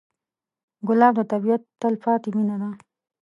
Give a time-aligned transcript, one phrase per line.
[0.87, 2.69] ګلاب د طبیعت تلپاتې مینه ده.